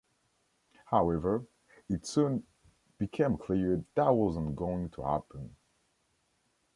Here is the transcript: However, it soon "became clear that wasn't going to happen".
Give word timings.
However, 0.85 1.45
it 1.87 2.07
soon 2.07 2.43
"became 2.97 3.37
clear 3.37 3.85
that 3.93 4.09
wasn't 4.09 4.55
going 4.55 4.89
to 4.89 5.03
happen". 5.03 5.55